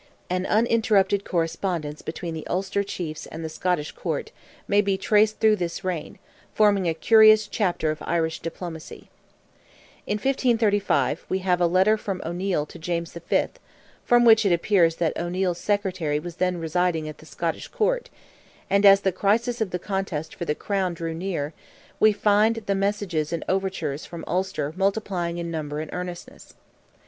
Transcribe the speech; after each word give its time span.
An 0.31 0.47
uninterrupted 0.47 1.23
correspondence 1.23 2.01
between 2.01 2.33
the 2.33 2.47
Ulster 2.47 2.83
Chiefs 2.83 3.27
and 3.27 3.45
the 3.45 3.49
Scottish 3.49 3.91
Court 3.91 4.31
may 4.67 4.81
be 4.81 4.97
traced 4.97 5.39
through 5.39 5.57
this 5.57 5.83
reign, 5.83 6.17
forming 6.55 6.89
a 6.89 6.95
curious 6.95 7.47
chapter 7.47 7.91
of 7.91 8.01
Irish 8.01 8.39
diplomacy. 8.39 9.11
In 10.07 10.15
1535, 10.15 11.23
we 11.29 11.37
have 11.45 11.61
a 11.61 11.67
letter 11.67 11.97
from 11.97 12.19
O'Neil 12.25 12.65
to 12.65 12.79
James 12.79 13.13
V., 13.13 13.43
from 14.03 14.25
which 14.25 14.43
it 14.43 14.51
appears 14.51 14.95
that 14.95 15.15
O'Neil's 15.19 15.59
Secretary 15.59 16.17
was 16.17 16.37
then 16.37 16.57
residing 16.57 17.07
at 17.07 17.19
the 17.19 17.27
Scottish 17.27 17.67
Court; 17.67 18.09
and 18.71 18.87
as 18.87 19.01
the 19.01 19.11
crisis 19.11 19.61
of 19.61 19.69
the 19.69 19.77
contest 19.77 20.33
for 20.33 20.45
the 20.45 20.55
Crown 20.55 20.95
drew 20.95 21.13
near, 21.13 21.53
we 21.99 22.11
find 22.11 22.55
the 22.65 22.73
messages 22.73 23.31
and 23.31 23.43
overtures 23.47 24.03
from 24.07 24.23
Ulster 24.25 24.73
multiplying 24.75 25.37
in 25.37 25.51
number 25.51 25.79
and 25.79 25.93
earnestness. 25.93 26.55